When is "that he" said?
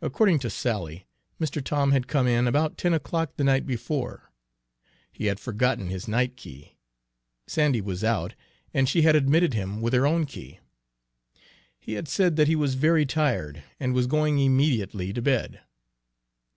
12.36-12.54